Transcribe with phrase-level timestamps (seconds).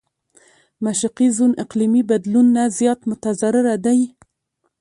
[0.85, 3.99] مشرقي زون اقليمي بدلون نه زيات متضرره دی.